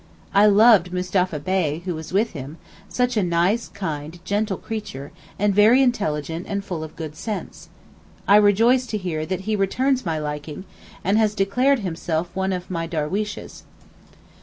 [0.33, 2.57] I loved Mustapha Bey, who was with him;
[2.89, 7.69] such a nice, kind, gentle creature, and very intelligent and full of good sense.
[8.27, 10.65] I rejoice to hear that he returns my liking,
[11.03, 13.61] and has declared himself 'one of my darweeshes.